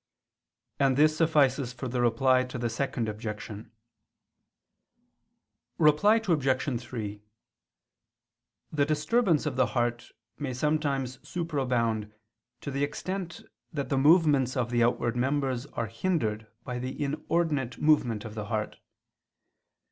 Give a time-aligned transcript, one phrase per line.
[0.79, 3.71] And this suffices for the Reply to the Second Objection.
[5.77, 6.81] Reply Obj.
[6.81, 7.21] 3:
[8.71, 12.11] The disturbance of the heart may sometimes superabound
[12.61, 17.79] to the extend that the movements of the outward members are hindered by the inordinate
[17.79, 18.77] movement of the heart.